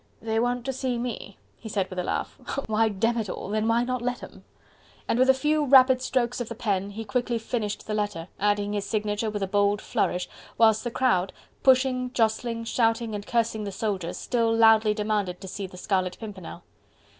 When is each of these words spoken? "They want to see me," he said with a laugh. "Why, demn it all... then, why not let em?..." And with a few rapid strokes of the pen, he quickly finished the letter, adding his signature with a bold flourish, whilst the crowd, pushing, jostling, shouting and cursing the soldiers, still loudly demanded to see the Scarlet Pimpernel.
"They 0.19 0.39
want 0.39 0.65
to 0.65 0.73
see 0.73 0.97
me," 0.97 1.37
he 1.59 1.69
said 1.69 1.87
with 1.91 1.99
a 1.99 2.03
laugh. 2.03 2.35
"Why, 2.65 2.89
demn 2.89 3.19
it 3.19 3.29
all... 3.29 3.49
then, 3.49 3.67
why 3.67 3.83
not 3.83 4.01
let 4.01 4.23
em?..." 4.23 4.43
And 5.07 5.19
with 5.19 5.29
a 5.29 5.33
few 5.35 5.63
rapid 5.63 6.01
strokes 6.01 6.41
of 6.41 6.49
the 6.49 6.55
pen, 6.55 6.89
he 6.89 7.05
quickly 7.05 7.37
finished 7.37 7.85
the 7.85 7.93
letter, 7.93 8.27
adding 8.39 8.73
his 8.73 8.83
signature 8.83 9.29
with 9.29 9.43
a 9.43 9.47
bold 9.47 9.79
flourish, 9.79 10.27
whilst 10.57 10.83
the 10.83 10.89
crowd, 10.89 11.33
pushing, 11.61 12.11
jostling, 12.13 12.63
shouting 12.63 13.13
and 13.13 13.27
cursing 13.27 13.63
the 13.63 13.71
soldiers, 13.71 14.17
still 14.17 14.51
loudly 14.51 14.95
demanded 14.95 15.39
to 15.39 15.47
see 15.47 15.67
the 15.67 15.77
Scarlet 15.77 16.17
Pimpernel. 16.19 16.63